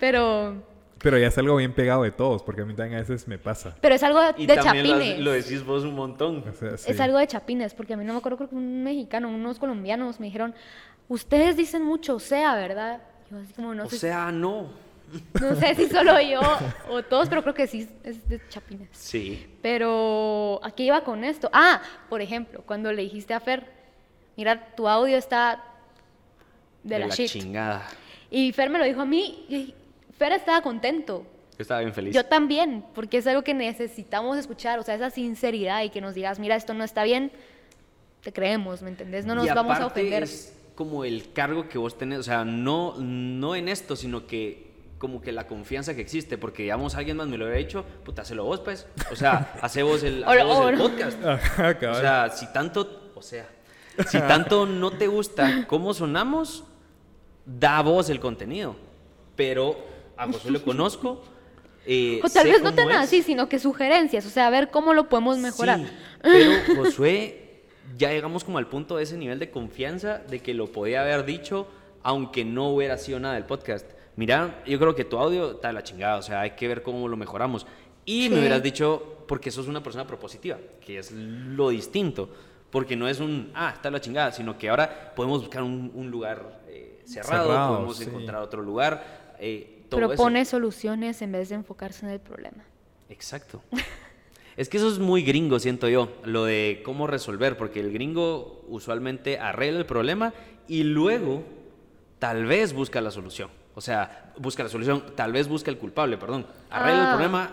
[0.00, 0.62] Pero,
[1.00, 3.36] Pero ya es algo bien pegado de todos, porque a mí también a veces me
[3.38, 3.76] pasa.
[3.80, 5.18] pero es algo y de también lo, chapines.
[5.20, 6.42] lo decís vos un montón.
[6.48, 6.90] O sea, sí.
[6.90, 9.58] Es algo de chapines, porque a mí no me acuerdo, creo que un mexicano, unos
[9.58, 10.54] colombianos me dijeron,
[11.08, 13.00] ustedes dicen mucho o sea, ¿verdad?
[13.30, 14.68] Yo así como no o sé, sea, no.
[15.40, 16.40] no sé si solo yo
[16.90, 18.88] o todos, pero creo que sí es de chapines.
[18.92, 19.46] Sí.
[19.62, 21.50] Pero, ¿a qué iba con esto?
[21.52, 23.66] Ah, por ejemplo, cuando le dijiste a Fer,
[24.36, 25.62] mira, tu audio está
[26.82, 27.30] de, la, shit.
[27.30, 27.86] chingada.
[28.30, 29.74] Y Fer me lo dijo a mí y
[30.18, 31.26] Fer estaba contento.
[31.56, 32.14] Yo estaba bien feliz.
[32.14, 36.14] Yo también, porque es algo que necesitamos escuchar, o sea, esa sinceridad y que nos
[36.14, 37.30] digas, mira, esto no está bien,
[38.22, 39.24] te creemos, ¿me entendés?
[39.24, 40.24] No nos Y vamos a ofender.
[40.24, 44.72] Es como el cargo que vos tenés, o sea, no, no en esto, sino que
[44.98, 48.22] como que la confianza que existe, porque digamos alguien más me lo hubiera dicho, puta,
[48.22, 48.86] hazlo vos pues.
[49.12, 51.24] O sea, hace vos el, hace vos el podcast.
[51.24, 53.48] Ajá, O sea, si tanto, o sea,
[54.08, 56.64] si tanto no te gusta cómo sonamos,
[57.44, 58.76] da vos el contenido.
[59.36, 59.76] Pero
[60.16, 61.22] a Josué lo conozco.
[61.86, 62.96] eh, o tal vez no tan es.
[62.96, 65.80] así, sino que sugerencias, o sea, a ver cómo lo podemos mejorar.
[65.80, 65.86] Sí,
[66.22, 67.43] pero Josué,
[67.96, 71.24] ya llegamos como al punto de ese nivel de confianza de que lo podía haber
[71.24, 71.66] dicho
[72.02, 73.86] aunque no hubiera sido nada del podcast.
[74.16, 76.82] Mira, yo creo que tu audio está de la chingada, o sea, hay que ver
[76.82, 77.66] cómo lo mejoramos.
[78.04, 78.28] Y Sí.
[78.30, 82.28] me hubieras dicho, porque sos una persona propositiva, que es lo distinto.
[82.70, 85.90] Porque no es un, ah, está de la chingada, sino que ahora podemos buscar un,
[85.94, 88.04] un lugar eh, cerrado, Cerrado, podemos sí.
[88.04, 89.34] encontrar otro lugar.
[89.38, 90.08] eh, todo eso.
[90.08, 92.64] Propone soluciones en vez de enfocarse en el problema.
[93.08, 93.62] Exacto.
[94.56, 98.64] Es que eso es muy gringo, siento yo, lo de cómo resolver, porque el gringo
[98.68, 100.32] usualmente arregla el problema
[100.68, 101.42] y luego
[102.20, 103.50] tal vez busca la solución.
[103.74, 106.46] O sea, busca la solución, tal vez busca el culpable, perdón.
[106.70, 107.10] Arregla el Ah.
[107.12, 107.50] problema,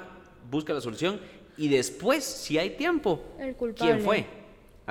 [0.49, 1.19] busca la solución
[1.57, 3.91] y después, si hay tiempo, El culpable.
[3.93, 4.25] ¿quién fue?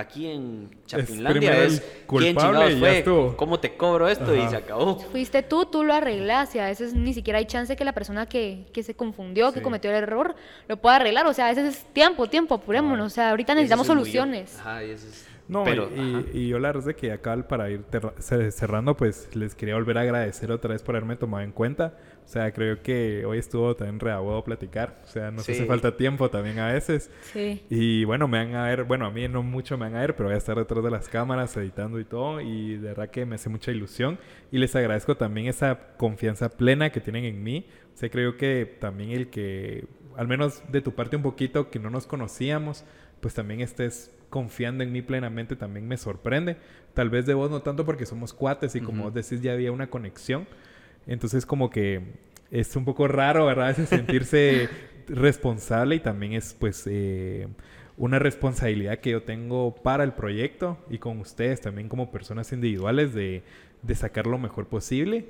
[0.01, 3.37] Aquí en Chapinlandia el es, ¿quién culpable chingados fue?
[3.37, 4.35] ¿Cómo te cobro esto?
[4.35, 4.99] Y se acabó.
[4.99, 8.27] Fuiste tú, tú lo arreglas y a veces ni siquiera hay chance que la persona
[8.27, 10.35] que, que se confundió, que cometió el error,
[10.69, 11.27] lo pueda arreglar.
[11.27, 13.07] O sea, a veces es tiempo, tiempo, apurémonos.
[13.07, 14.59] O sea, ahorita necesitamos Eso soluciones.
[14.59, 15.91] Ajá, y eso es- No, Pero,
[16.33, 17.83] y, yo la verdad es que acá para ir
[18.51, 21.95] cerrando, pues les quería volver a agradecer otra vez por haberme tomado en cuenta.
[22.31, 25.01] O sea, creo que hoy estuvo también re a huevo platicar.
[25.03, 25.51] O sea, nos Sí.
[25.51, 27.11] hace falta tiempo también a veces.
[27.33, 27.61] Sí.
[27.69, 30.15] Y bueno, me van a ver, bueno, a mí no mucho me van a ver,
[30.15, 32.41] pero voy a estar detrás de las cámaras editando y todo.
[32.41, 34.17] Y de verdad que me hace mucha ilusión.
[34.53, 37.67] Y les agradezco también esa confianza plena que tienen en mí.
[37.93, 41.81] O sea, creo que también el que, al menos de tu parte un poquito, que
[41.81, 42.85] no nos conocíamos,
[43.21, 46.59] pues también estés confiando en mí plenamente también me sorprende.
[46.95, 49.11] Tal vez de vos no tanto porque somos cuates y como Ujú.
[49.11, 50.47] vos decís ya había una conexión.
[51.07, 52.01] Entonces como que
[52.51, 53.69] es un poco raro, ¿verdad?
[53.69, 54.69] Veces sentirse
[55.09, 57.49] responsable y también es pues eh,
[57.97, 63.15] una responsabilidad que yo tengo para el proyecto y con ustedes también como personas individuales
[63.15, 63.43] de,
[63.83, 65.27] de sacar lo mejor posible.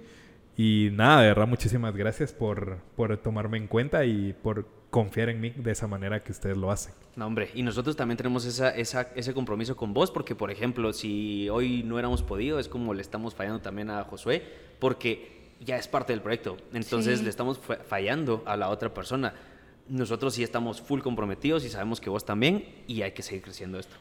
[0.56, 5.40] Y nada, de verdad, muchísimas gracias por, por tomarme en cuenta y por confiar en
[5.40, 6.92] mí de esa manera que ustedes lo hacen.
[7.16, 10.92] No, hombre, y nosotros también tenemos esa, esa- ese compromiso con vos, porque, por ejemplo,
[10.92, 14.42] si hoy no hubiéramos podido, es como le estamos fallando también a Josué,
[14.80, 16.56] porque ya es parte del proyecto.
[16.72, 17.24] Entonces Sí.
[17.24, 19.34] le estamos fa- fallando a la otra persona.
[19.88, 23.78] Nosotros sí estamos full comprometidos y sabemos que vos también, y hay que seguir creciendo
[23.78, 23.96] esto.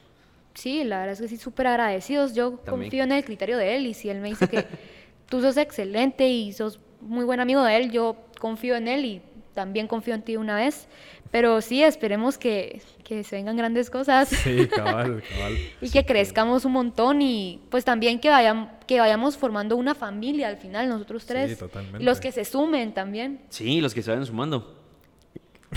[0.54, 2.34] Sí, la verdad es que sí, súper agradecidos.
[2.34, 2.90] Yo También.
[2.90, 4.66] confío en el criterio de él y si él me dice que
[5.30, 9.22] tú sos excelente y sos muy buen amigo de él, yo confío en él y
[9.54, 10.88] también confío en ti una vez.
[11.32, 15.58] Pero sí, esperemos que, que se vengan grandes cosas Sí, cabal, cabal.
[15.80, 20.48] y que crezcamos un montón y pues también que, vayan, que vayamos formando una familia
[20.48, 21.58] al final, nosotros tres.
[21.60, 22.02] totalmente.
[22.02, 23.42] Y los que se sumen también.
[23.50, 24.76] Sí, los que se vayan sumando.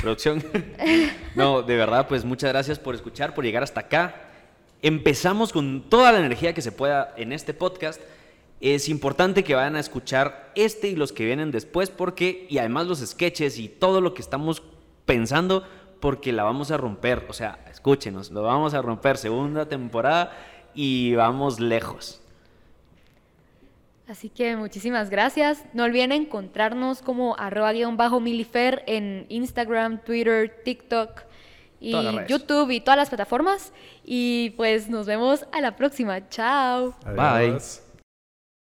[0.01, 0.43] Producción.
[1.35, 4.15] no, de verdad, pues muchas gracias por escuchar, por llegar hasta acá.
[4.81, 8.01] Empezamos con toda la energía que se pueda en este podcast.
[8.63, 12.87] Es importante que vayan a escuchar este y los que vienen después porque, y además
[12.87, 14.63] los sketches y todo lo que estamos
[15.05, 15.67] pensando,
[15.99, 17.27] porque la vamos a romper.
[17.29, 19.19] O sea, escúchenos, lo vamos a romper.
[19.19, 20.33] Segunda temporada
[20.75, 22.21] y vamos lejos.
[24.07, 25.65] Así que muchísimas gracias.
[25.73, 31.23] No olviden encontrarnos como arroba guion bajo milifer en Instagram, Twitter, TikTok
[31.81, 31.93] y.
[32.29, 33.73] YouTube y todas las plataformas.
[34.05, 36.29] Y pues nos vemos a la próxima.
[36.29, 36.95] Chao.
[37.05, 37.59] Bye.